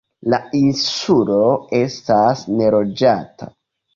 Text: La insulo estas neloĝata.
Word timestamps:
La 0.33 0.37
insulo 0.59 1.37
estas 1.81 2.43
neloĝata. 2.61 3.53